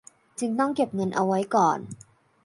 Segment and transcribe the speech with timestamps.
[0.39, 1.79] จึงต้องเก็บเงินเอาไว้ก่อน